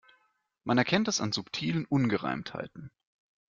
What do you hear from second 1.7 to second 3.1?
Ungereimtheiten.